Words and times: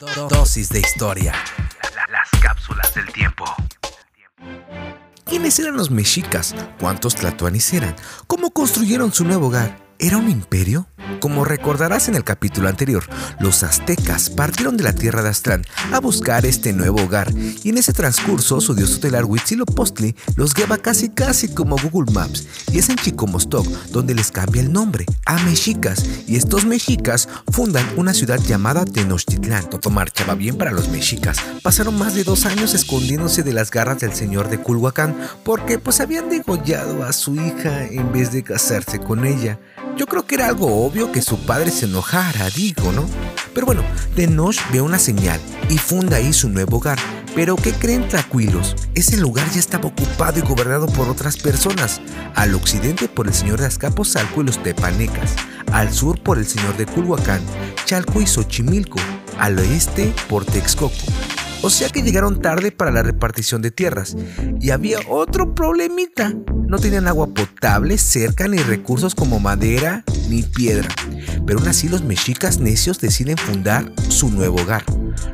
Dosis 0.00 0.70
de 0.70 0.80
historia. 0.80 1.34
Las 2.10 2.30
cápsulas 2.40 2.94
del 2.94 3.12
tiempo. 3.12 3.44
¿Quiénes 5.26 5.58
eran 5.58 5.76
los 5.76 5.90
mexicas? 5.90 6.54
¿Cuántos 6.78 7.16
tlatoanis 7.16 7.70
eran? 7.74 7.94
¿Cómo 8.26 8.50
construyeron 8.50 9.12
su 9.12 9.26
nuevo 9.26 9.48
hogar? 9.48 9.76
¿Era 9.98 10.16
un 10.16 10.30
imperio? 10.30 10.86
Como 11.18 11.44
recordarás 11.44 12.08
en 12.08 12.14
el 12.14 12.24
capítulo 12.24 12.68
anterior, 12.68 13.04
los 13.40 13.62
aztecas 13.62 14.30
partieron 14.30 14.76
de 14.76 14.84
la 14.84 14.92
tierra 14.92 15.22
de 15.22 15.30
Aztlán 15.30 15.64
a 15.92 16.00
buscar 16.00 16.46
este 16.46 16.72
nuevo 16.72 17.02
hogar 17.02 17.32
y 17.62 17.70
en 17.70 17.78
ese 17.78 17.92
transcurso 17.92 18.60
su 18.60 18.74
dios 18.74 18.92
tutelar 18.92 19.24
Huitzilopochtli 19.24 20.14
los 20.36 20.54
guiaba 20.54 20.78
casi 20.78 21.08
casi 21.10 21.48
como 21.52 21.76
Google 21.76 22.12
Maps 22.12 22.46
y 22.72 22.78
es 22.78 22.88
en 22.88 22.96
Chicomostoc 22.96 23.66
donde 23.90 24.14
les 24.14 24.30
cambia 24.30 24.62
el 24.62 24.72
nombre 24.72 25.06
a 25.26 25.38
mexicas 25.44 26.04
y 26.26 26.36
estos 26.36 26.64
mexicas 26.64 27.28
fundan 27.50 27.86
una 27.96 28.14
ciudad 28.14 28.38
llamada 28.38 28.84
Tenochtitlán. 28.84 29.68
Todo 29.68 29.90
marchaba 29.90 30.34
bien 30.34 30.56
para 30.56 30.70
los 30.70 30.88
mexicas. 30.88 31.38
Pasaron 31.62 31.98
más 31.98 32.14
de 32.14 32.24
dos 32.24 32.46
años 32.46 32.74
escondiéndose 32.74 33.42
de 33.42 33.52
las 33.52 33.70
garras 33.70 33.98
del 33.98 34.12
señor 34.12 34.48
de 34.48 34.58
Culhuacán 34.58 35.16
porque 35.44 35.78
pues 35.78 36.00
habían 36.00 36.28
degollado 36.28 37.04
a 37.04 37.12
su 37.12 37.34
hija 37.34 37.84
en 37.84 38.12
vez 38.12 38.32
de 38.32 38.42
casarse 38.42 38.98
con 38.98 39.24
ella. 39.24 39.58
Yo 39.96 40.06
creo 40.06 40.26
que 40.26 40.36
era 40.36 40.46
algo 40.46 40.84
obvio 40.84 41.12
que 41.12 41.22
su 41.22 41.38
padre 41.40 41.70
se 41.70 41.86
enojara, 41.86 42.48
digo, 42.50 42.92
¿no? 42.92 43.04
Pero 43.54 43.66
bueno, 43.66 43.82
Tenoch 44.14 44.56
ve 44.72 44.80
una 44.80 44.98
señal 44.98 45.40
y 45.68 45.78
funda 45.78 46.16
ahí 46.16 46.32
su 46.32 46.48
nuevo 46.48 46.78
hogar. 46.78 46.98
Pero 47.34 47.56
¿qué 47.56 47.72
creen 47.72 48.08
tranquilos? 48.08 48.74
Ese 48.94 49.16
lugar 49.16 49.48
ya 49.52 49.60
estaba 49.60 49.88
ocupado 49.88 50.38
y 50.38 50.42
gobernado 50.42 50.86
por 50.86 51.08
otras 51.08 51.36
personas. 51.36 52.00
Al 52.34 52.54
occidente 52.54 53.08
por 53.08 53.28
el 53.28 53.34
señor 53.34 53.60
de 53.60 53.66
Azcapotzalco 53.66 54.40
y 54.40 54.44
los 54.44 54.62
tepanecas. 54.62 55.34
Al 55.72 55.92
sur 55.92 56.20
por 56.20 56.38
el 56.38 56.46
señor 56.46 56.76
de 56.76 56.86
Culhuacán, 56.86 57.40
Chalco 57.84 58.20
y 58.20 58.26
Xochimilco. 58.26 58.98
Al 59.38 59.58
oeste 59.58 60.12
por 60.28 60.44
Texcoco. 60.44 60.94
O 61.62 61.70
sea 61.70 61.90
que 61.90 62.02
llegaron 62.02 62.40
tarde 62.40 62.72
para 62.72 62.90
la 62.90 63.02
repartición 63.02 63.62
de 63.62 63.70
tierras. 63.70 64.16
Y 64.60 64.70
había 64.70 64.98
otro 65.08 65.54
problemita. 65.54 66.32
No 66.68 66.78
tenían 66.78 67.08
agua 67.08 67.34
potable 67.34 67.98
cerca 67.98 68.48
ni 68.48 68.58
recursos 68.58 69.14
como 69.14 69.40
madera 69.40 70.04
ni 70.28 70.42
piedra. 70.42 70.88
Pero 71.46 71.58
aún 71.58 71.68
así 71.68 71.88
los 71.88 72.02
mexicas 72.02 72.58
necios 72.60 73.00
deciden 73.00 73.36
fundar 73.36 73.92
su 74.08 74.30
nuevo 74.30 74.60
hogar. 74.62 74.84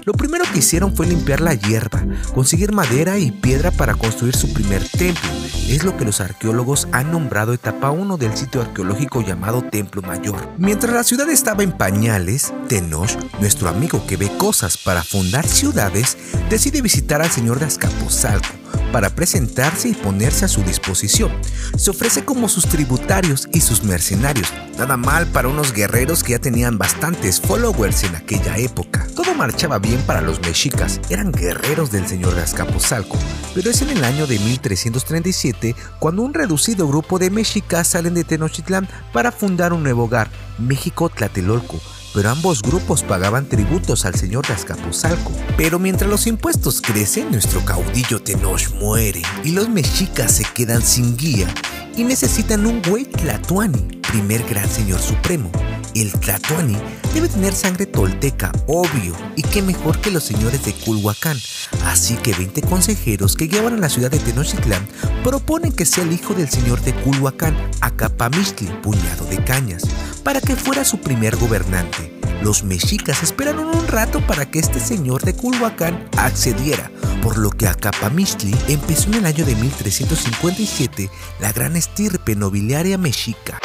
Lo 0.04 0.12
primero 0.12 0.44
que 0.52 0.60
hicieron 0.60 0.94
fue 0.94 1.06
limpiar 1.06 1.40
la 1.40 1.54
hierba, 1.54 2.04
conseguir 2.34 2.72
madera 2.72 3.18
y 3.18 3.30
piedra 3.30 3.70
para 3.70 3.94
construir 3.94 4.36
su 4.36 4.52
primer 4.52 4.86
templo. 4.88 5.30
Es 5.68 5.84
lo 5.84 5.96
que 5.96 6.04
los 6.04 6.20
arqueólogos 6.20 6.88
han 6.92 7.10
nombrado 7.10 7.52
etapa 7.52 7.90
1 7.90 8.16
del 8.16 8.36
sitio 8.36 8.60
arqueológico 8.60 9.22
llamado 9.22 9.62
Templo 9.62 10.02
Mayor. 10.02 10.48
Mientras 10.58 10.92
la 10.92 11.04
ciudad 11.04 11.28
estaba 11.28 11.62
en 11.62 11.72
pañales, 11.72 12.52
Tenoch, 12.68 13.10
nuestro 13.40 13.68
amigo 13.68 14.06
que 14.06 14.16
ve 14.16 14.30
cosas 14.38 14.78
para 14.78 15.02
fundar 15.02 15.46
ciudades, 15.46 16.16
decide 16.50 16.82
visitar 16.82 17.22
al 17.22 17.30
señor 17.30 17.58
de 17.58 17.66
Azcapotzalco 17.66 18.65
para 18.92 19.10
presentarse 19.10 19.88
y 19.88 19.94
ponerse 19.94 20.44
a 20.44 20.48
su 20.48 20.62
disposición. 20.62 21.32
Se 21.76 21.90
ofrece 21.90 22.24
como 22.24 22.48
sus 22.48 22.66
tributarios 22.66 23.48
y 23.52 23.60
sus 23.60 23.84
mercenarios. 23.84 24.52
Nada 24.78 24.96
mal 24.96 25.26
para 25.26 25.48
unos 25.48 25.72
guerreros 25.72 26.22
que 26.22 26.32
ya 26.32 26.38
tenían 26.38 26.78
bastantes 26.78 27.40
followers 27.40 28.04
en 28.04 28.16
aquella 28.16 28.56
época. 28.58 29.06
Todo 29.14 29.34
marchaba 29.34 29.78
bien 29.78 30.00
para 30.02 30.20
los 30.20 30.40
mexicas, 30.40 31.00
eran 31.08 31.32
guerreros 31.32 31.90
del 31.90 32.06
señor 32.06 32.34
de 32.34 32.42
Azcapotzalco, 32.42 33.16
pero 33.54 33.70
es 33.70 33.82
en 33.82 33.90
el 33.90 34.04
año 34.04 34.26
de 34.26 34.38
1337 34.38 35.74
cuando 35.98 36.22
un 36.22 36.34
reducido 36.34 36.86
grupo 36.86 37.18
de 37.18 37.30
mexicas 37.30 37.88
salen 37.88 38.14
de 38.14 38.24
Tenochtitlán 38.24 38.88
para 39.12 39.32
fundar 39.32 39.72
un 39.72 39.82
nuevo 39.82 40.04
hogar, 40.04 40.30
México 40.58 41.08
Tlatelolco, 41.08 41.80
pero 42.16 42.30
ambos 42.30 42.62
grupos 42.62 43.02
pagaban 43.02 43.46
tributos 43.46 44.06
al 44.06 44.14
señor 44.14 44.46
de 44.46 44.54
Azcapotzalco. 44.54 45.32
Pero 45.58 45.78
mientras 45.78 46.08
los 46.08 46.26
impuestos 46.26 46.80
crecen, 46.80 47.30
nuestro 47.30 47.62
caudillo 47.62 48.22
Tenoch 48.22 48.70
muere 48.80 49.20
y 49.44 49.52
los 49.52 49.68
mexicas 49.68 50.32
se 50.32 50.44
quedan 50.54 50.80
sin 50.80 51.18
guía 51.18 51.46
y 51.94 52.04
necesitan 52.04 52.64
un 52.64 52.80
güey 52.80 53.04
Tlatuani, 53.04 54.00
primer 54.10 54.42
gran 54.48 54.66
señor 54.66 54.98
supremo. 55.00 55.52
El 55.96 56.12
Tlatuani 56.12 56.76
debe 57.14 57.26
tener 57.26 57.54
sangre 57.54 57.86
tolteca, 57.86 58.52
obvio, 58.66 59.16
y 59.34 59.40
qué 59.40 59.62
mejor 59.62 59.98
que 59.98 60.10
los 60.10 60.24
señores 60.24 60.62
de 60.66 60.74
Culhuacán. 60.74 61.38
Así 61.86 62.16
que 62.16 62.34
20 62.34 62.60
consejeros 62.60 63.34
que 63.34 63.48
a 63.58 63.70
la 63.70 63.88
ciudad 63.88 64.10
de 64.10 64.18
Tenochtitlán 64.18 64.86
proponen 65.24 65.72
que 65.72 65.86
sea 65.86 66.04
el 66.04 66.12
hijo 66.12 66.34
del 66.34 66.50
señor 66.50 66.82
de 66.82 66.92
Culhuacán, 66.92 67.56
Acapamistli, 67.80 68.66
puñado 68.82 69.24
de 69.24 69.42
cañas 69.42 69.84
para 70.22 70.42
que 70.42 70.54
fuera 70.54 70.84
su 70.84 70.98
primer 70.98 71.34
gobernante. 71.36 72.12
Los 72.42 72.62
mexicas 72.62 73.22
esperaron 73.22 73.74
un 73.74 73.88
rato 73.88 74.20
para 74.26 74.50
que 74.50 74.58
este 74.58 74.80
señor 74.80 75.22
de 75.22 75.34
Culhuacán 75.34 76.10
accediera, 76.18 76.90
por 77.22 77.38
lo 77.38 77.48
que 77.48 77.68
Acapamistli 77.68 78.54
empezó 78.68 79.08
en 79.08 79.14
el 79.14 79.26
año 79.26 79.46
de 79.46 79.54
1357 79.54 81.08
la 81.40 81.52
gran 81.52 81.74
estirpe 81.74 82.36
nobiliaria 82.36 82.98
mexica. 82.98 83.58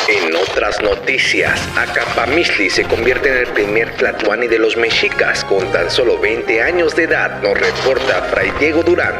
Otras 0.52 0.82
noticias, 0.82 1.62
Acapamistli 1.78 2.70
se 2.70 2.84
convierte 2.84 3.30
en 3.30 3.38
el 3.38 3.48
primer 3.48 3.90
tlatoani 3.96 4.48
de 4.48 4.60
los 4.60 4.76
mexicas 4.76 5.46
con 5.46 5.72
tan 5.72 5.90
solo 5.90 6.18
20 6.20 6.62
años 6.62 6.94
de 6.94 7.04
edad, 7.04 7.42
nos 7.42 7.58
reporta 7.58 8.22
Fray 8.24 8.52
Diego 8.60 8.84
Durán. 8.84 9.14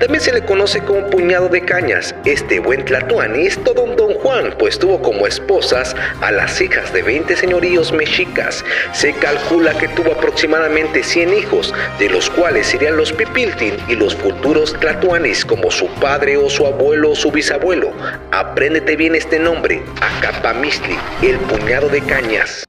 También 0.00 0.22
se 0.22 0.32
le 0.32 0.42
conoce 0.42 0.80
como 0.80 1.06
puñado 1.10 1.50
de 1.50 1.60
cañas. 1.60 2.14
Este 2.24 2.58
buen 2.58 2.86
tlatoani 2.86 3.46
es 3.46 3.62
todo 3.64 3.82
un 3.82 3.96
don 3.96 4.14
Juan, 4.14 4.54
pues 4.58 4.78
tuvo 4.78 5.02
como 5.02 5.26
esposas 5.26 5.94
a 6.22 6.30
las 6.30 6.58
hijas 6.60 6.90
de 6.94 7.02
20 7.02 7.36
señoríos 7.36 7.92
mexicas. 7.92 8.64
Se 8.92 9.12
calcula 9.12 9.76
que 9.76 9.88
tuvo 9.88 10.12
aproximadamente 10.12 11.02
100 11.02 11.34
hijos, 11.34 11.74
de 11.98 12.08
los 12.08 12.30
cuales 12.30 12.66
serían 12.66 12.96
los 12.96 13.12
Pipiltin 13.12 13.76
y 13.88 13.94
los 13.94 14.14
futuros 14.16 14.72
tlatoanis 14.80 15.44
como 15.44 15.70
su 15.70 15.86
padre 16.00 16.38
o 16.38 16.48
su 16.48 16.66
abuelo 16.66 17.10
o 17.10 17.14
su 17.14 17.30
bisabuelo. 17.30 17.92
Apréndete 18.30 18.96
bien 18.96 19.14
este 19.14 19.38
nombre, 19.38 19.82
Acapamistli, 20.78 21.28
el 21.28 21.38
puñado 21.38 21.88
de 21.88 22.00
cañas. 22.02 22.64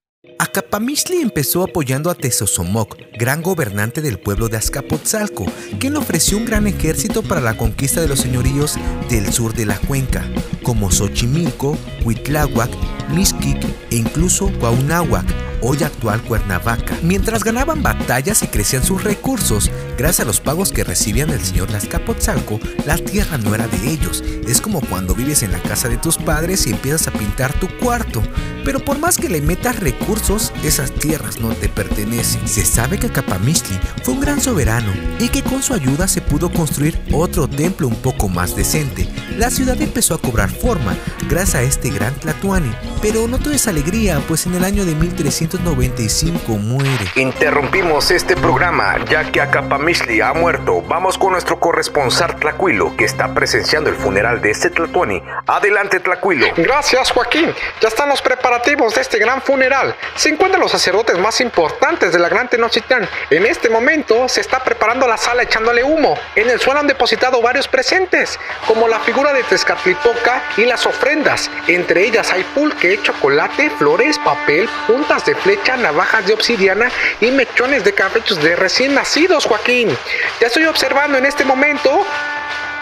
Empezó 1.22 1.64
apoyando 1.64 2.10
a 2.10 2.16
Tezosomoc, 2.16 2.98
gran 3.18 3.44
gobernante 3.44 4.02
del 4.02 4.20
pueblo 4.20 4.48
de 4.48 4.58
Azcapotzalco, 4.58 5.46
quien 5.80 5.96
ofreció 5.96 6.38
un 6.38 6.46
gran 6.46 6.66
ejército 6.66 7.22
para 7.22 7.42
la 7.42 7.56
conquista 7.56 8.02
de 8.02 8.08
los 8.08 8.20
señoríos 8.20 8.78
del 9.10 9.32
sur 9.32 9.54
de 9.54 9.66
la 9.66 9.78
cuenca, 9.78 10.26
como 10.64 10.90
Xochimilco, 10.90 11.78
Huitláhuac, 12.04 12.72
Mixquic 13.10 13.64
e 13.92 13.98
incluso 13.98 14.50
Guaunáhuac, 14.60 15.26
hoy 15.62 15.84
actual 15.84 16.22
Cuernavaca. 16.24 16.98
Mientras 17.04 17.44
ganaban 17.44 17.84
batallas 17.84 18.44
y 18.44 18.48
crecían 18.48 18.84
sus 18.84 19.04
recursos, 19.04 19.72
gracias 19.98 20.22
a 20.22 20.26
los 20.26 20.40
pagos 20.40 20.72
que 20.72 20.84
recibían 20.84 21.30
del 21.30 21.44
señor 21.44 21.74
Azcapotzalco, 21.76 22.60
la 22.86 22.98
tierra 22.98 23.38
no 23.38 23.56
era 23.56 23.68
de 23.68 23.90
ellos. 23.90 24.24
Es 24.48 24.62
como 24.62 24.82
cuando 24.82 25.16
vives 25.16 25.44
en 25.44 25.52
la 25.52 25.62
casa 25.62 25.90
de 25.90 25.98
tus 25.98 26.18
padres 26.18 26.68
y 26.68 26.72
empiezas 26.72 27.08
a 27.08 27.12
pintar 27.12 27.54
tu 27.60 27.68
cuarto. 27.80 28.22
Pero 28.66 28.80
por 28.84 29.00
más 29.00 29.18
que 29.18 29.30
le 29.30 29.42
metas 29.42 29.80
recursos, 29.80 30.52
esas 30.64 30.92
tierras 30.92 31.40
no 31.40 31.50
te 31.50 31.70
pertenecen. 31.70 32.48
Se 32.48 32.66
sabe 32.66 33.00
que 33.00 33.10
Capamistli 33.10 33.80
fue 34.04 34.14
un 34.16 34.20
gran 34.20 34.42
soberano 34.42 34.92
y 35.20 35.30
que 35.30 35.44
con 35.44 35.64
su 35.64 35.74
ayuda 35.74 36.08
se 36.08 36.22
pudo 36.22 36.52
construir 36.52 37.00
otro 37.12 37.48
templo 37.48 37.88
un 37.88 37.96
poco 37.96 38.28
más 38.28 38.56
decente. 38.56 39.08
La 39.40 39.50
ciudad 39.50 39.82
empezó 39.82 40.16
a 40.16 40.22
cobrar 40.22 40.50
forma 40.50 40.98
gracias 41.30 41.56
a 41.56 41.62
este 41.62 41.92
gran 41.92 42.14
Tlatuani, 42.14 42.76
pero 43.02 43.26
no 43.26 43.40
todo 43.40 43.54
es 43.54 43.70
alegría, 43.70 44.22
pues 44.28 44.46
en 44.46 44.56
el 44.56 44.66
año 44.66 44.84
de 44.84 44.94
1395 44.96 46.58
muere. 46.58 47.06
Interrumpimos 47.16 48.12
este 48.12 48.36
programa 48.36 48.98
ya 49.06 49.32
que 49.32 49.40
Acapamistli 49.40 50.20
ha 50.20 50.34
muerto. 50.34 50.82
Vamos 50.82 51.18
con 51.18 51.32
nuestro 51.32 51.58
corresponsal 51.58 52.36
Tlacuilo 52.36 52.98
que 52.98 53.06
está 53.06 53.34
presenciando 53.34 53.90
el 53.90 53.96
funeral 53.96 54.42
de 54.42 54.52
este 54.52 54.72
Tlatuani. 54.72 55.24
Adelante 55.48 56.02
Tlacuilo. 56.02 56.48
Gracias 56.58 57.10
Joaquín. 57.12 57.54
Ya 57.80 57.88
están 57.88 58.10
los 58.10 58.22
preparativos 58.22 58.94
de 58.96 59.00
este 59.00 59.20
gran 59.20 59.42
funeral. 59.42 59.96
Se 60.16 60.28
encuentran 60.28 60.62
los 60.62 60.72
sacerdotes 60.72 61.18
más 61.18 61.40
importantes 61.40 62.12
de 62.12 62.20
la 62.20 62.28
Gran 62.28 62.50
Tenochtitlán. 62.50 63.08
En 63.30 63.46
este 63.46 63.70
momento 63.70 64.28
se 64.28 64.42
está 64.42 64.62
preparando 64.62 65.08
la 65.08 65.16
sala 65.16 65.44
echándole 65.44 65.82
humo. 65.82 66.18
En 66.36 66.50
el 66.50 66.60
suelo 66.60 66.82
han 66.82 66.88
depositado 66.88 67.42
varios 67.42 67.70
presentes, 67.70 68.38
como 68.68 68.90
la 68.90 69.00
figura 69.00 69.29
de 69.34 69.44
Tezcatlipoca 69.44 70.44
y 70.58 70.66
las 70.66 70.86
ofrendas. 70.86 71.50
Entre 71.68 72.06
ellas 72.06 72.32
hay 72.32 72.44
pulque, 72.56 73.00
chocolate, 73.02 73.70
flores, 73.72 74.18
papel, 74.20 74.70
puntas 74.88 75.26
de 75.26 75.36
flecha, 75.36 75.78
navajas 75.78 76.26
de 76.26 76.34
obsidiana 76.34 76.90
y 77.22 77.32
mechones 77.32 77.84
de 77.84 77.94
cabellos 77.94 78.42
de 78.42 78.56
recién 78.56 78.96
nacidos, 78.96 79.46
Joaquín. 79.46 79.96
Ya 80.40 80.48
estoy 80.48 80.66
observando 80.66 81.18
en 81.18 81.26
este 81.26 81.46
momento. 81.46 82.06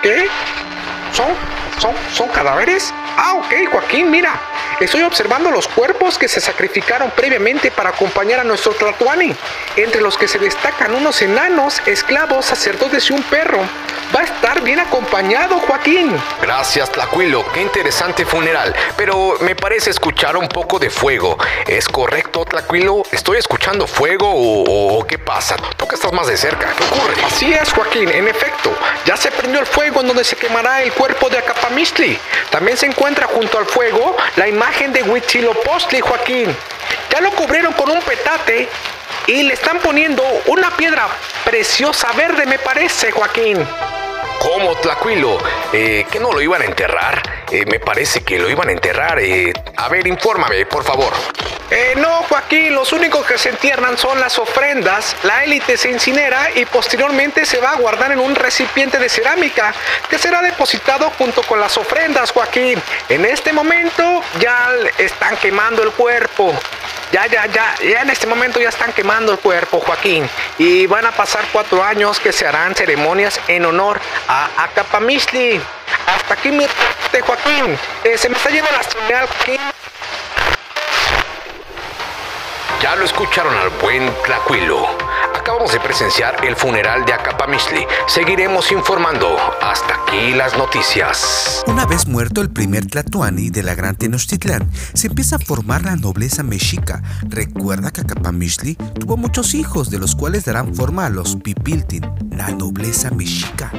¿Qué? 0.02 0.28
¿Son, 1.14 1.28
son, 1.80 1.94
son 2.14 2.30
cadáveres? 2.30 2.94
Ah, 3.18 3.34
ok, 3.34 3.72
Joaquín, 3.72 4.12
mira. 4.12 4.40
Estoy 4.80 5.02
observando 5.02 5.50
los 5.50 5.68
cuerpos 5.68 6.20
que 6.20 6.28
se 6.28 6.40
sacrificaron 6.40 7.10
previamente 7.10 7.72
para 7.72 7.90
acompañar 7.90 8.42
a 8.42 8.44
nuestro 8.44 8.74
Tlatuani, 8.74 9.36
entre 9.76 10.02
los 10.02 10.20
que 10.20 10.28
se 10.28 10.38
destacan 10.38 10.94
unos 10.94 11.20
enanos, 11.24 11.82
esclavos, 11.88 12.46
sacerdotes 12.46 13.10
y 13.10 13.14
un 13.14 13.24
perro. 13.24 13.58
Va 14.16 14.22
a 14.22 14.24
estar 14.24 14.47
bien 14.62 14.80
acompañado, 14.80 15.60
Joaquín. 15.60 16.16
Gracias, 16.42 16.92
Tlacuilo. 16.92 17.46
Qué 17.54 17.62
interesante 17.62 18.26
funeral. 18.26 18.74
Pero 18.96 19.38
me 19.42 19.56
parece 19.56 19.90
escuchar 19.90 20.38
un 20.38 20.48
poco 20.48 20.80
de 20.80 20.90
fuego. 20.90 21.38
¿Es 21.66 21.88
correcto, 21.88 22.46
Tlacuilo? 22.46 23.04
¿Estoy 23.12 23.38
escuchando 23.38 23.88
fuego 23.88 24.32
o, 24.34 25.06
qué 25.06 25.18
pasa? 25.18 25.56
Tú 25.78 25.88
que 25.88 25.96
estás 25.96 26.14
más 26.14 26.28
de 26.28 26.38
cerca. 26.38 26.74
¿Qué 26.78 26.84
ocurre? 26.84 27.16
Así 27.26 27.54
es, 27.54 27.72
Joaquín. 27.72 28.10
En 28.10 28.28
efecto, 28.28 28.74
ya 29.06 29.18
se 29.18 29.32
prendió 29.32 29.60
el 29.60 29.66
fuego 29.66 30.02
en 30.02 30.08
donde 30.08 30.24
se 30.24 30.36
quemará 30.36 30.82
el 30.82 30.92
cuerpo 30.94 31.30
de 31.30 31.38
Acapamistli. 31.38 32.18
También 32.50 32.78
se 32.78 32.86
encuentra 32.86 33.28
junto 33.28 33.58
al 33.58 33.66
fuego 33.66 34.16
la 34.36 34.48
imagen 34.48 34.94
de 34.94 35.04
Huitzilopochtli, 35.04 36.02
Joaquín. 36.02 36.56
Ya 37.12 37.22
lo 37.22 37.32
cubrieron 37.32 37.74
con 37.74 37.90
un 37.90 38.02
petate 38.02 38.68
y 39.28 39.44
le 39.44 39.54
están 39.54 39.80
poniendo 39.80 40.24
una 40.48 40.72
piedra 40.76 41.08
preciosa 41.44 42.12
verde, 42.14 42.46
me 42.46 42.60
parece, 42.60 43.12
Joaquín. 43.12 43.66
¿Cómo, 44.40 44.76
Tlacuilo? 44.76 45.38
Eh, 45.74 46.06
¿Que 46.12 46.20
no 46.20 46.32
lo 46.32 46.42
iban 46.42 46.62
a 46.62 46.66
enterrar? 46.66 47.22
Eh, 47.52 47.66
me 47.66 47.80
parece 47.80 48.22
que 48.22 48.38
lo 48.40 48.50
iban 48.50 48.70
a 48.70 48.72
enterrar. 48.72 49.20
Eh, 49.20 49.54
a 49.76 49.90
ver, 49.90 50.06
infórmame, 50.08 50.66
por 50.66 50.84
favor. 50.84 51.14
Eh, 51.70 51.96
no, 51.98 52.24
Joaquín, 52.24 52.74
los 52.74 52.94
únicos 52.94 53.26
que 53.26 53.38
se 53.38 53.50
entierran 53.50 53.98
son 53.98 54.20
las 54.20 54.40
ofrendas. 54.40 55.16
La 55.24 55.44
élite 55.44 55.76
se 55.76 55.90
incinera 55.90 56.50
y 56.56 56.66
posteriormente 56.66 57.46
se 57.46 57.60
va 57.60 57.72
a 57.72 57.76
guardar 57.76 58.12
en 58.14 58.20
un 58.20 58.36
recipiente 58.36 58.98
de 59.00 59.10
cerámica 59.10 59.74
que 60.10 60.18
será 60.18 60.42
depositado 60.42 61.12
junto 61.18 61.44
con 61.44 61.60
las 61.60 61.78
ofrendas, 61.78 62.32
Joaquín. 62.32 62.82
En 63.10 63.26
este 63.26 63.52
momento 63.52 64.22
ya 64.40 64.70
están 64.98 65.36
quemando 65.38 65.84
el 65.84 65.92
cuerpo. 65.92 66.54
Ya, 67.12 67.26
ya, 67.28 67.46
ya, 67.46 67.76
ya 67.82 68.02
en 68.02 68.10
este 68.10 68.28
momento 68.28 68.60
ya 68.60 68.70
están 68.70 68.92
quemando 68.92 69.32
el 69.32 69.40
cuerpo, 69.40 69.80
Joaquín. 69.80 70.30
Y 70.58 70.88
van 70.88 71.06
a 71.06 71.12
pasar 71.12 71.46
cuatro 71.54 71.84
años 71.84 72.20
que 72.20 72.32
se 72.34 72.46
harán 72.46 72.76
ceremonias 72.76 73.40
en 73.48 73.66
honor 73.66 74.00
a 74.28 74.64
Acapamisli. 74.64 75.62
Hasta 76.06 76.34
aquí 76.34 76.52
mi 76.52 76.66
Joaquín. 77.22 77.78
Eh, 78.04 78.18
se 78.18 78.30
me 78.30 78.36
está 78.36 78.50
yendo 78.50 78.70
la 78.72 78.84
señal, 78.84 79.28
Joaquín. 79.28 79.60
Ya 82.82 82.96
lo 82.96 83.06
escucharon 83.06 83.56
al 83.58 83.70
buen 83.70 84.14
Tlacuilo. 84.24 85.07
Acabamos 85.48 85.72
de 85.72 85.80
presenciar 85.80 86.46
el 86.46 86.58
funeral 86.58 87.06
de 87.06 87.14
Acapamisli. 87.14 87.86
Seguiremos 88.06 88.70
informando. 88.74 89.38
Hasta 89.62 89.94
aquí 89.94 90.34
las 90.34 90.58
noticias. 90.58 91.64
Una 91.68 91.86
vez 91.86 92.06
muerto 92.06 92.42
el 92.42 92.50
primer 92.50 92.88
Tlatuani 92.88 93.50
de 93.50 93.64
la 93.64 93.74
Gran 93.74 93.96
Tenochtitlán, 93.96 94.70
se 94.94 95.08
empieza 95.08 95.38
a 95.38 95.40
formar 95.40 95.84
la 95.84 95.96
nobleza 95.96 96.44
mexica. 96.44 97.02
Recuerda 97.30 97.92
que 97.92 98.02
Acapamisli 98.02 98.76
tuvo 99.00 99.16
muchos 99.16 99.54
hijos, 99.54 99.90
de 99.90 100.00
los 100.00 100.16
cuales 100.16 100.44
darán 100.44 100.76
forma 100.76 101.06
a 101.06 101.10
los 101.10 101.38
Pipiltin, 101.38 102.06
la 102.30 102.50
nobleza 102.50 103.10
mexica. 103.12 103.72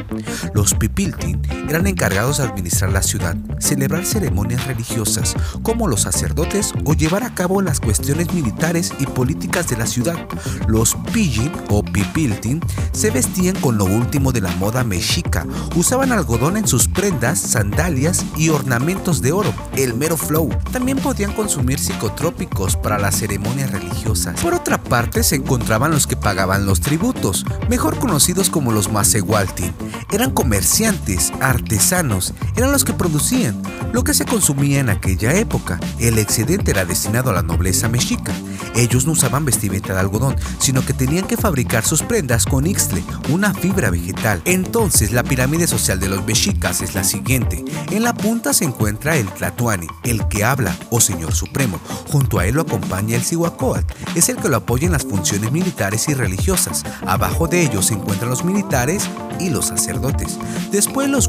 Los 0.55 0.73
Pipiltin 0.73 1.43
eran 1.69 1.87
encargados 1.87 2.39
de 2.39 2.45
administrar 2.45 2.93
la 2.93 3.03
ciudad, 3.03 3.37
celebrar 3.59 4.07
ceremonias 4.07 4.67
religiosas, 4.67 5.37
como 5.63 5.87
los 5.87 6.01
sacerdotes, 6.01 6.73
o 6.87 6.95
llevar 6.95 7.25
a 7.25 7.35
cabo 7.35 7.61
las 7.61 7.79
cuestiones 7.79 8.33
militares 8.33 8.91
y 8.99 9.05
políticas 9.05 9.69
de 9.69 9.77
la 9.77 9.87
ciudad. 9.87 10.17
Los 10.67 10.95
pidgin 11.13 11.58
o 11.69 11.83
pipiltin 11.83 12.61
se 12.93 13.11
vestían 13.11 13.55
con 13.61 13.79
lo 13.79 13.85
último 13.85 14.33
de 14.33 14.41
la 14.41 14.55
moda 14.57 14.85
mexica. 14.85 15.47
Usaban 15.77 16.13
algodón 16.13 16.57
en 16.57 16.67
sus 16.67 16.89
prendas, 16.89 17.39
sandalias 17.39 18.25
y 18.37 18.49
ornamentos 18.49 19.23
de 19.23 19.33
oro, 19.33 19.53
el 19.77 19.95
mero 19.95 20.17
flow. 20.17 20.49
También 20.73 20.99
podían 20.99 21.33
consumir 21.33 21.79
psicotrópicos 21.79 22.77
para 22.77 22.99
las 22.99 23.17
ceremonias 23.17 23.71
religiosas. 23.71 24.41
Por 24.41 24.55
otra 24.55 24.83
parte, 24.83 25.23
se 25.23 25.37
encontraban 25.37 25.91
los 25.91 26.07
que 26.07 26.17
pagaban 26.17 26.67
los 26.67 26.81
tributos, 26.81 27.45
mejor 27.69 27.99
conocidos 27.99 28.51
como 28.51 28.73
los 28.73 28.91
masehualtin. 28.91 29.73
Eran 30.13 30.31
comerciantes, 30.31 31.33
artesanos, 31.41 32.35
eran 32.57 32.73
los 32.73 32.85
que 32.85 32.93
producían 32.93 33.63
lo 33.93 34.05
que 34.05 34.15
se 34.15 34.27
consumía 34.27 34.81
en 34.81 34.91
aquella 34.91 35.35
época. 35.35 35.81
El 35.99 36.19
excedente 36.19 36.71
era 36.71 36.85
destinado 36.85 37.31
a 37.31 37.33
la 37.33 37.43
nobleza 37.43 37.89
mexica. 37.89 38.33
Ellos 38.75 39.07
no 39.07 39.13
usaban 39.13 39.45
vestimenta 39.45 39.95
de 39.95 40.01
algodón, 40.01 40.37
sino 40.59 40.85
que 40.85 40.93
tenían 40.93 41.27
que 41.27 41.37
fabricar 41.39 41.85
sus 41.85 42.03
prendas 42.03 42.45
con 42.45 42.67
ixtle, 42.67 43.03
una 43.31 43.55
fibra 43.55 43.91
vegetal. 43.91 44.43
Entonces, 44.45 45.13
la 45.13 45.23
pirámide 45.23 45.67
social 45.67 46.01
de 46.01 46.09
los 46.09 46.25
mexicas 46.27 46.81
es 46.81 46.95
la 46.95 47.05
siguiente. 47.05 47.65
En 47.91 48.03
la 48.03 48.15
punta 48.15 48.53
se 48.53 48.65
encuentra 48.65 49.17
el 49.17 49.29
Tlatuani, 49.29 49.87
el 50.05 50.27
que 50.29 50.45
habla, 50.45 50.77
o 50.91 51.01
Señor 51.01 51.35
Supremo. 51.35 51.81
Junto 52.11 52.39
a 52.39 52.47
él 52.47 52.57
lo 52.57 52.63
acompaña 52.63 53.17
el 53.17 53.25
Cihuacóatl, 53.25 53.93
es 54.15 54.29
el 54.29 54.37
que 54.37 54.49
lo 54.49 54.57
apoya 54.57 54.87
en 54.87 54.93
las 54.93 55.05
funciones 55.05 55.53
militares 55.53 56.09
y 56.09 56.15
religiosas. 56.15 56.85
Abajo 57.07 57.47
de 57.47 57.63
ellos 57.63 57.87
se 57.87 57.95
encuentran 57.95 58.31
los 58.31 58.45
militares 58.45 59.09
y 59.39 59.51
los 59.51 59.67
sacerdotes. 59.67 60.39
Después 60.73 61.09
los 61.09 61.29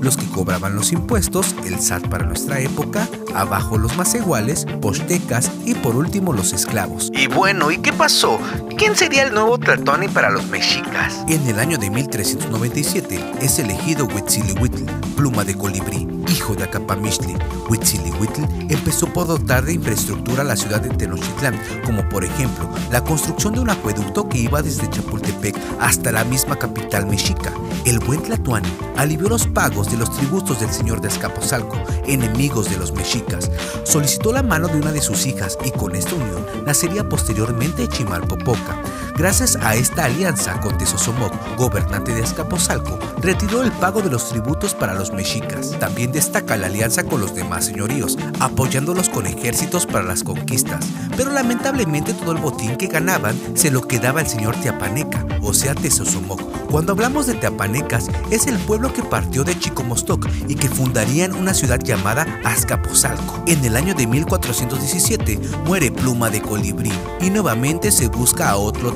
Los 0.00 0.16
que 0.16 0.24
cobraban 0.26 0.76
los 0.76 0.92
impuestos, 0.92 1.54
el 1.66 1.78
SAT 1.78 2.08
para 2.08 2.24
nuestra 2.24 2.58
época, 2.60 3.06
abajo 3.34 3.76
los 3.76 3.94
más 3.98 4.14
iguales, 4.14 4.66
postecas 4.80 5.50
y 5.66 5.74
por 5.74 5.94
último 5.94 6.32
los 6.32 6.54
esclavos. 6.54 7.10
Y 7.14 7.26
bueno, 7.26 7.70
¿y 7.70 7.78
qué 7.78 7.92
pasó? 7.92 8.38
¿Quién 8.78 8.96
sería 8.96 9.24
el 9.24 9.34
nuevo 9.34 9.58
Tlatoni 9.58 10.08
para 10.08 10.30
los 10.30 10.46
mexicas? 10.46 11.22
En 11.28 11.46
el 11.46 11.58
año 11.58 11.76
de 11.76 11.90
1397 11.90 13.32
es 13.42 13.58
elegido 13.58 14.06
Huitzilihuitl, 14.06 14.84
pluma 15.16 15.44
de 15.44 15.54
colibrí, 15.54 16.06
hijo 16.28 16.54
de 16.54 16.64
Acapamixtli. 16.64 17.36
Huitzilihuitl 17.68 18.42
empezó 18.68 19.06
por 19.12 19.26
dotar 19.26 19.64
de 19.64 19.74
infraestructura 19.74 20.44
la 20.44 20.56
ciudad 20.56 20.80
de 20.80 20.90
Tenochtitlán, 20.90 21.60
como 21.84 22.08
por 22.08 22.24
ejemplo 22.24 22.68
la 22.90 23.02
construcción 23.02 23.54
de 23.54 23.60
un 23.60 23.70
acueducto 23.70 24.28
que 24.28 24.38
iba 24.38 24.62
desde 24.62 24.88
Chapultepec 24.90 25.56
hasta 25.80 26.12
la 26.12 26.24
misma 26.24 26.56
capital 26.56 27.06
mexica. 27.06 27.52
El 27.84 27.98
buen 27.98 28.22
Tlatuani 28.22 28.68
alivió 28.96 29.28
los 29.28 29.46
pagos 29.46 29.90
de 29.90 29.96
los 29.96 30.14
tributos 30.16 30.60
del 30.60 30.70
señor 30.70 31.00
de 31.00 31.08
Azcapotzalco, 31.08 31.76
enemigos 32.06 32.70
de 32.70 32.76
los 32.76 32.92
mexicas. 32.92 33.50
Solicitó 33.84 34.32
la 34.32 34.42
mano 34.42 34.68
de 34.68 34.78
una 34.78 34.92
de 34.92 35.02
sus 35.02 35.26
hijas 35.26 35.58
y 35.64 35.70
con 35.70 35.94
esta 35.94 36.14
unión 36.14 36.46
nacería 36.66 37.08
posteriormente 37.08 37.88
Chimalpopoca. 37.88 38.80
Gracias 39.16 39.56
a 39.62 39.76
esta 39.76 40.06
alianza 40.06 40.60
con 40.60 40.76
Tezosomoc, 40.76 41.32
gobernante 41.56 42.12
de 42.12 42.22
Azcapotzalco, 42.22 42.98
retiró 43.22 43.62
el 43.62 43.70
pago 43.70 44.02
de 44.02 44.10
los 44.10 44.28
tributos 44.28 44.74
para 44.74 44.94
los 44.94 45.12
mexicas. 45.12 45.78
También 45.78 46.10
destaca 46.10 46.56
la 46.56 46.66
alianza 46.66 47.04
con 47.04 47.20
los 47.20 47.32
demás 47.32 47.66
señoríos, 47.66 48.18
apoyándolos 48.40 49.08
con 49.08 49.28
ejércitos 49.28 49.86
para 49.86 50.02
las 50.02 50.24
conquistas. 50.24 50.84
Pero 51.16 51.30
lamentablemente 51.30 52.12
todo 52.12 52.32
el 52.32 52.38
botín 52.38 52.76
que 52.76 52.88
ganaban 52.88 53.36
se 53.54 53.70
lo 53.70 53.86
quedaba 53.86 54.20
el 54.20 54.26
señor 54.26 54.56
Teapaneca, 54.56 55.24
o 55.42 55.54
sea 55.54 55.76
Tezosomoc. 55.76 56.54
Cuando 56.74 56.90
hablamos 56.90 57.28
de 57.28 57.34
Teapanecas, 57.34 58.08
es 58.32 58.48
el 58.48 58.58
pueblo 58.58 58.92
que 58.92 59.04
partió 59.04 59.44
de 59.44 59.56
Chicomostoc 59.56 60.28
y 60.48 60.56
que 60.56 60.68
fundarían 60.68 61.32
una 61.32 61.54
ciudad 61.54 61.78
llamada 61.78 62.40
Azcapotzalco. 62.42 63.44
En 63.46 63.64
el 63.64 63.76
año 63.76 63.94
de 63.94 64.08
1417 64.08 65.38
muere 65.66 65.92
Pluma 65.92 66.30
de 66.30 66.42
Colibrí 66.42 66.90
y 67.20 67.30
nuevamente 67.30 67.92
se 67.92 68.08
busca 68.08 68.50
a 68.50 68.56
otro 68.56 68.92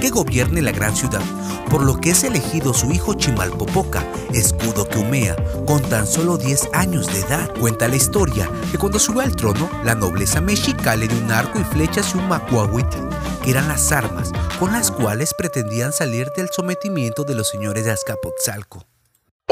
que 0.00 0.10
gobierne 0.10 0.62
la 0.62 0.72
gran 0.72 0.94
ciudad, 0.94 1.22
por 1.70 1.82
lo 1.82 2.00
que 2.00 2.10
es 2.10 2.24
elegido 2.24 2.74
su 2.74 2.90
hijo 2.92 3.14
Chimalpopoca, 3.14 4.04
escudo 4.32 4.88
que 4.88 4.98
humea, 4.98 5.36
con 5.66 5.80
tan 5.82 6.06
solo 6.06 6.36
10 6.36 6.68
años 6.72 7.06
de 7.06 7.20
edad. 7.20 7.52
Cuenta 7.58 7.88
la 7.88 7.96
historia 7.96 8.50
que 8.70 8.78
cuando 8.78 8.98
subió 8.98 9.22
al 9.22 9.36
trono, 9.36 9.70
la 9.84 9.94
nobleza 9.94 10.40
mexica 10.40 10.96
le 10.96 11.08
dio 11.08 11.18
un 11.18 11.30
arco 11.30 11.60
y 11.60 11.64
flechas 11.64 12.14
y 12.14 12.18
un 12.18 12.28
macuahuitl, 12.28 13.08
que 13.42 13.50
eran 13.50 13.68
las 13.68 13.90
armas 13.92 14.32
con 14.58 14.72
las 14.72 14.90
cuales 14.90 15.34
pretendían 15.34 15.92
salir 15.92 16.28
del 16.36 16.50
sometimiento 16.50 17.24
de 17.24 17.34
los 17.34 17.48
señores 17.48 17.84
de 17.84 17.92
Azcapotzalco. 17.92 18.91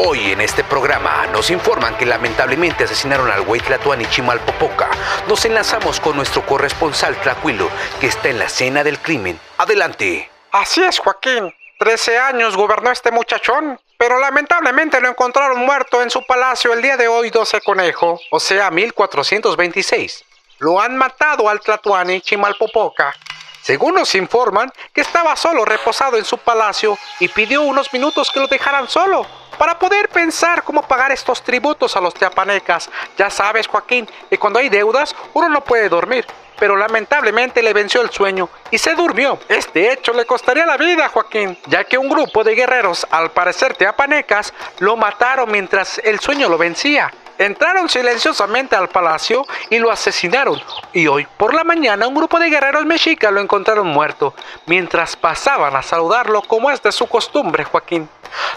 Hoy 0.02 0.32
en 0.32 0.40
este 0.40 0.64
programa 0.64 1.26
nos 1.26 1.50
informan 1.50 1.94
que 1.98 2.06
lamentablemente 2.06 2.84
asesinaron 2.84 3.30
al 3.30 3.42
güey 3.42 3.60
Tlatuani 3.60 4.06
Chimalpopoca. 4.06 4.88
Nos 5.28 5.44
enlazamos 5.44 6.00
con 6.00 6.16
nuestro 6.16 6.40
corresponsal 6.46 7.20
Tlacuilo, 7.20 7.68
que 8.00 8.06
está 8.06 8.30
en 8.30 8.38
la 8.38 8.46
escena 8.46 8.82
del 8.82 8.98
crimen. 8.98 9.38
Adelante. 9.58 10.30
Así 10.52 10.82
es, 10.82 10.98
Joaquín. 10.98 11.54
Trece 11.78 12.18
años 12.18 12.56
gobernó 12.56 12.90
este 12.90 13.10
muchachón, 13.10 13.78
pero 13.98 14.18
lamentablemente 14.18 15.02
lo 15.02 15.08
encontraron 15.10 15.66
muerto 15.66 16.00
en 16.00 16.08
su 16.08 16.24
palacio 16.24 16.72
el 16.72 16.80
día 16.80 16.96
de 16.96 17.06
hoy 17.06 17.28
12 17.28 17.60
conejo, 17.60 18.18
o 18.30 18.40
sea 18.40 18.70
1426. 18.70 20.24
Lo 20.60 20.80
han 20.80 20.96
matado 20.96 21.46
al 21.46 21.60
Tlatuani 21.60 22.22
Chimalpopoca. 22.22 23.14
Según 23.60 23.96
nos 23.96 24.14
informan, 24.14 24.72
que 24.94 25.02
estaba 25.02 25.36
solo 25.36 25.66
reposado 25.66 26.16
en 26.16 26.24
su 26.24 26.38
palacio 26.38 26.96
y 27.18 27.28
pidió 27.28 27.60
unos 27.60 27.92
minutos 27.92 28.30
que 28.30 28.40
lo 28.40 28.46
dejaran 28.46 28.88
solo 28.88 29.26
para 29.60 29.78
poder 29.78 30.08
pensar 30.08 30.62
cómo 30.62 30.80
pagar 30.80 31.12
estos 31.12 31.42
tributos 31.42 31.94
a 31.94 32.00
los 32.00 32.14
teapanecas. 32.14 32.88
Ya 33.18 33.28
sabes, 33.28 33.66
Joaquín, 33.66 34.08
que 34.30 34.38
cuando 34.38 34.58
hay 34.58 34.70
deudas 34.70 35.14
uno 35.34 35.50
no 35.50 35.60
puede 35.62 35.90
dormir. 35.90 36.24
Pero 36.58 36.76
lamentablemente 36.76 37.62
le 37.62 37.74
venció 37.74 38.00
el 38.00 38.08
sueño 38.08 38.48
y 38.70 38.78
se 38.78 38.94
durmió. 38.94 39.38
Este 39.50 39.92
hecho 39.92 40.14
le 40.14 40.24
costaría 40.24 40.64
la 40.64 40.78
vida, 40.78 41.10
Joaquín, 41.10 41.58
ya 41.66 41.84
que 41.84 41.98
un 41.98 42.08
grupo 42.08 42.42
de 42.42 42.54
guerreros, 42.54 43.06
al 43.10 43.32
parecer 43.32 43.76
teapanecas, 43.76 44.54
lo 44.78 44.96
mataron 44.96 45.52
mientras 45.52 45.98
el 46.04 46.20
sueño 46.20 46.48
lo 46.48 46.56
vencía. 46.56 47.12
entraron 47.40 47.88
silenciosamente 47.88 48.76
al 48.76 48.88
palacio 48.88 49.46
y 49.70 49.78
lo 49.78 49.90
asesinaron. 49.90 50.60
Y 50.92 51.06
hoy 51.06 51.26
por 51.36 51.54
la 51.54 51.64
mañana 51.64 52.06
un 52.06 52.14
grupo 52.14 52.38
de 52.38 52.50
guerreros 52.50 52.84
mexicas 52.84 53.32
lo 53.32 53.40
encontraron 53.40 53.86
muerto, 53.86 54.34
mientras 54.66 55.16
pasaban 55.16 55.74
a 55.74 55.82
saludarlo 55.82 56.42
como 56.42 56.70
es 56.70 56.82
de 56.82 56.92
su 56.92 57.06
costumbre, 57.06 57.64
Joaquín. 57.64 58.08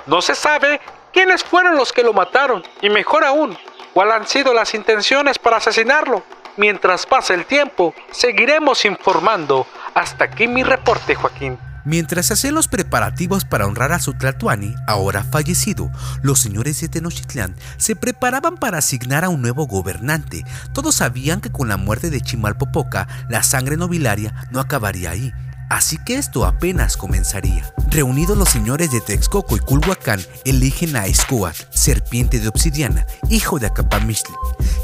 No 0.05 0.21
se 0.21 0.35
sabe 0.35 0.79
quiénes 1.11 1.43
fueron 1.43 1.75
los 1.75 1.93
que 1.93 2.03
lo 2.03 2.13
mataron, 2.13 2.63
y 2.81 2.89
mejor 2.89 3.23
aún, 3.23 3.57
cuáles 3.93 4.15
han 4.15 4.27
sido 4.27 4.53
las 4.53 4.73
intenciones 4.73 5.39
para 5.39 5.57
asesinarlo. 5.57 6.23
Mientras 6.57 7.05
pase 7.05 7.33
el 7.33 7.45
tiempo, 7.45 7.93
seguiremos 8.11 8.85
informando. 8.85 9.65
Hasta 9.93 10.25
aquí 10.25 10.47
mi 10.47 10.63
reporte, 10.63 11.15
Joaquín. 11.15 11.57
Mientras 11.85 12.31
hacían 12.31 12.55
los 12.55 12.69
preparativos 12.69 13.43
para 13.43 13.67
honrar 13.67 13.91
a 13.91 13.99
su 13.99 14.13
Tlatuani, 14.13 14.73
ahora 14.87 15.23
fallecido, 15.23 15.91
los 16.21 16.39
señores 16.39 16.79
de 16.79 16.87
Tenochtitlán 16.87 17.55
se 17.77 17.97
preparaban 17.97 18.55
para 18.55 18.77
asignar 18.77 19.25
a 19.25 19.29
un 19.29 19.41
nuevo 19.41 19.67
gobernante. 19.67 20.45
Todos 20.73 20.95
sabían 20.95 21.41
que 21.41 21.51
con 21.51 21.67
la 21.67 21.75
muerte 21.75 22.09
de 22.09 22.21
Chimalpopoca, 22.21 23.07
la 23.27 23.43
sangre 23.43 23.75
nobiliaria 23.75 24.33
no 24.51 24.61
acabaría 24.61 25.11
ahí 25.11 25.33
Así 25.73 25.97
que 25.97 26.19
esto 26.19 26.45
apenas 26.45 26.95
comenzaría. 26.97 27.73
Reunidos 27.89 28.37
los 28.37 28.49
señores 28.49 28.91
de 28.91 29.01
Texcoco 29.01 29.55
y 29.55 29.59
Culhuacán 29.59 30.21
eligen 30.45 30.95
a 30.95 31.07
Escoat, 31.07 31.55
serpiente 31.71 32.39
de 32.39 32.47
obsidiana, 32.47 33.07
hijo 33.31 33.57
de 33.57 33.65
Acapamistli, 33.65 34.35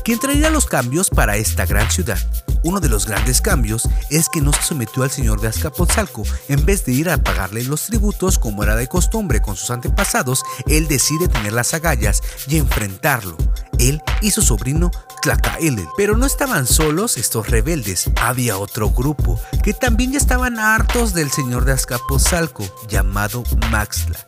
quien 0.03 0.17
traería 0.17 0.49
los 0.49 0.65
cambios 0.65 1.11
para 1.11 1.37
esta 1.37 1.67
gran 1.67 1.91
ciudad. 1.91 2.17
Uno 2.63 2.79
de 2.79 2.89
los 2.89 3.05
grandes 3.05 3.39
cambios 3.39 3.87
es 4.09 4.29
que 4.29 4.41
no 4.41 4.51
se 4.51 4.63
sometió 4.63 5.03
al 5.03 5.11
señor 5.11 5.39
de 5.41 5.49
Azcapotzalco. 5.49 6.23
En 6.47 6.65
vez 6.65 6.83
de 6.85 6.93
ir 6.93 7.11
a 7.11 7.19
pagarle 7.19 7.63
los 7.65 7.85
tributos 7.85 8.39
como 8.39 8.63
era 8.63 8.75
de 8.75 8.87
costumbre 8.87 9.41
con 9.41 9.55
sus 9.55 9.69
antepasados, 9.69 10.41
él 10.65 10.87
decide 10.87 11.27
tener 11.27 11.53
las 11.53 11.75
agallas 11.75 12.23
y 12.47 12.57
enfrentarlo 12.57 13.37
él 13.79 14.01
y 14.21 14.31
su 14.31 14.41
sobrino 14.41 14.91
Tlacaelel. 15.21 15.87
Pero 15.97 16.17
no 16.17 16.25
estaban 16.25 16.67
solos 16.67 17.17
estos 17.17 17.49
rebeldes, 17.49 18.09
había 18.21 18.57
otro 18.57 18.89
grupo 18.89 19.39
que 19.63 19.73
también 19.73 20.11
ya 20.11 20.17
estaban 20.17 20.59
hartos 20.59 21.13
del 21.13 21.31
señor 21.31 21.65
de 21.65 21.73
Azcapotzalco, 21.73 22.65
llamado 22.87 23.43
Maxla. 23.71 24.19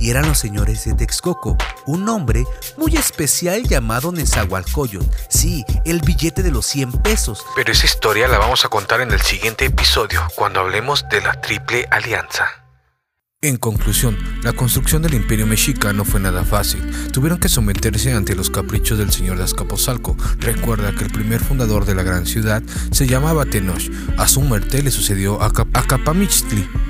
Y 0.00 0.10
eran 0.10 0.26
los 0.26 0.38
señores 0.38 0.84
de 0.84 0.94
Texcoco, 0.94 1.56
un 1.86 2.08
hombre 2.08 2.44
muy 2.76 2.96
especial 2.96 3.62
llamado 3.62 4.12
Nezahualcóyotl. 4.12 5.06
Sí, 5.28 5.64
el 5.84 6.00
billete 6.00 6.42
de 6.42 6.50
los 6.50 6.66
100 6.66 6.92
pesos. 7.02 7.44
Pero 7.54 7.72
esa 7.72 7.86
historia 7.86 8.28
la 8.28 8.38
vamos 8.38 8.64
a 8.64 8.68
contar 8.68 9.00
en 9.00 9.12
el 9.12 9.20
siguiente 9.20 9.64
episodio, 9.64 10.20
cuando 10.34 10.60
hablemos 10.60 11.04
de 11.10 11.20
la 11.20 11.40
Triple 11.40 11.86
Alianza. 11.90 12.63
En 13.44 13.58
conclusión, 13.58 14.16
la 14.42 14.54
construcción 14.54 15.02
del 15.02 15.12
imperio 15.12 15.46
mexica 15.46 15.92
no 15.92 16.06
fue 16.06 16.18
nada 16.18 16.44
fácil. 16.44 16.80
Tuvieron 17.12 17.38
que 17.38 17.50
someterse 17.50 18.10
ante 18.10 18.34
los 18.34 18.48
caprichos 18.48 18.96
del 18.96 19.12
señor 19.12 19.36
de 19.36 19.44
Azcapotzalco. 19.44 20.16
Recuerda 20.38 20.92
que 20.92 21.04
el 21.04 21.10
primer 21.10 21.40
fundador 21.40 21.84
de 21.84 21.94
la 21.94 22.02
gran 22.02 22.24
ciudad 22.24 22.62
se 22.90 23.06
llamaba 23.06 23.44
Tenoch. 23.44 23.82
A 24.16 24.28
su 24.28 24.40
muerte 24.40 24.82
le 24.82 24.90
sucedió 24.90 25.42
a, 25.42 25.52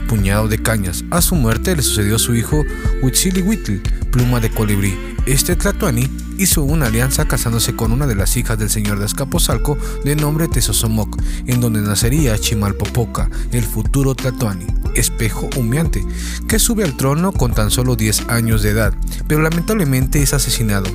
puñado 0.07 0.47
de 0.47 0.63
cañas. 0.63 1.05
A 1.11 1.23
su 1.23 1.35
muerte 1.35 1.75
le 1.75 1.83
sucedió 1.83 2.21
su 2.21 2.37
hijo 2.37 2.65
Huitzilihuitl, 3.03 3.81
pluma 4.13 4.39
de 4.39 4.51
colibrí. 4.51 4.97
Este 5.27 5.57
Tlatuani 5.57 6.09
hizo 6.39 6.63
una 6.63 6.87
alianza 6.87 7.27
casándose 7.27 7.75
con 7.77 7.93
una 7.93 8.07
de 8.07 8.15
las 8.15 8.37
hijas 8.37 8.59
del 8.59 8.71
señor 8.71 8.99
de 8.99 9.05
Azcapotzalco 9.05 9.79
de 10.05 10.17
nombre 10.17 10.49
Tezosomoc, 10.49 11.21
en 11.47 11.61
donde 11.61 11.81
nacería 11.81 12.39
Chimalpopoca, 12.39 13.31
el 13.53 13.65
futuro 13.65 14.15
Tlatuani 14.15 14.67
espejo 14.95 15.49
humeante, 15.57 16.05
que 16.49 16.59
sube 16.59 16.85
al 16.85 16.97
trono 16.97 17.33
con 17.33 17.53
tan 17.53 17.71
solo 17.71 17.97
10 17.97 18.29
años 18.29 18.63
de 18.63 18.71
edad, 18.71 18.95
pero 19.27 19.43
lamentablemente 19.43 20.23
es 20.23 20.35
asesinado. 20.35 20.89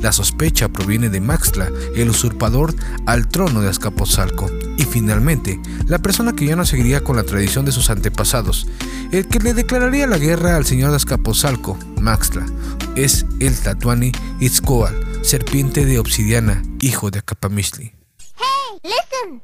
La 0.00 0.12
sospecha 0.12 0.68
proviene 0.68 1.08
de 1.08 1.20
Maxtla, 1.20 1.70
el 1.94 2.10
usurpador 2.10 2.74
al 3.06 3.28
trono 3.28 3.62
de 3.62 3.68
Azcapotzalco, 3.68 4.50
y 4.76 4.84
finalmente, 4.84 5.60
la 5.86 5.98
persona 5.98 6.34
que 6.34 6.46
ya 6.46 6.56
no 6.56 6.66
seguiría 6.66 7.02
con 7.02 7.16
la 7.16 7.24
tradición 7.24 7.64
de 7.64 7.72
sus 7.72 7.90
antepasados, 7.90 8.66
el 9.10 9.26
que 9.26 9.38
le 9.38 9.54
declararía 9.54 10.06
la 10.06 10.18
guerra 10.18 10.56
al 10.56 10.66
señor 10.66 10.90
de 10.90 10.96
Azcapotzalco, 10.96 11.78
Maxtla, 12.00 12.46
es 12.96 13.26
el 13.40 13.58
Tatuani 13.58 14.12
Itzcoal, 14.40 14.94
serpiente 15.22 15.84
de 15.84 15.98
obsidiana, 15.98 16.62
hijo 16.80 17.10
de 17.10 17.20
Acapamishli. 17.20 17.92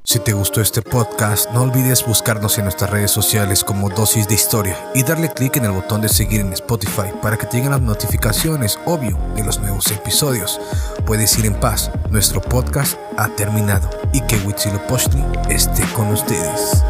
Si 0.04 0.18
te 0.18 0.32
gustó 0.32 0.60
este 0.60 0.82
podcast, 0.82 1.50
no 1.52 1.62
olvides 1.62 2.04
buscarnos 2.06 2.58
en 2.58 2.64
nuestras 2.64 2.90
redes 2.90 3.10
sociales 3.10 3.64
como 3.64 3.88
Dosis 3.88 4.28
de 4.28 4.34
Historia 4.34 4.76
y 4.94 5.02
darle 5.02 5.32
clic 5.32 5.56
en 5.56 5.64
el 5.64 5.72
botón 5.72 6.00
de 6.00 6.08
seguir 6.08 6.40
en 6.40 6.52
Spotify 6.52 7.12
para 7.20 7.36
que 7.36 7.46
te 7.46 7.56
lleguen 7.56 7.72
las 7.72 7.80
notificaciones, 7.80 8.78
obvio, 8.84 9.18
de 9.34 9.44
los 9.44 9.60
nuevos 9.60 9.90
episodios. 9.90 10.60
Puedes 11.06 11.38
ir 11.38 11.46
en 11.46 11.54
paz, 11.54 11.90
nuestro 12.10 12.40
podcast 12.40 12.98
ha 13.16 13.28
terminado 13.28 13.88
y 14.12 14.20
que 14.22 14.36
Huitzilopochtli 14.36 15.24
esté 15.48 15.82
con 15.94 16.08
ustedes. 16.08 16.82